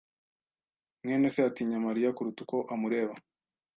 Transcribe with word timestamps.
mwene 1.03 1.27
se 1.33 1.39
atinya 1.49 1.77
Mariya 1.87 2.15
kuruta 2.15 2.39
uko 2.45 2.57
amureba. 2.73 3.13